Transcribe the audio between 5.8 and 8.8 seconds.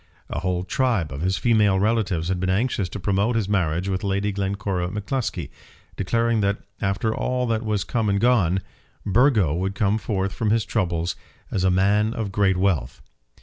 declaring that, after all that was come and gone,